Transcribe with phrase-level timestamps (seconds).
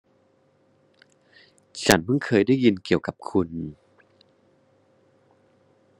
[1.85, 3.49] ฉันพึ่งเคยได้ยินเกี่ยวกับคุณ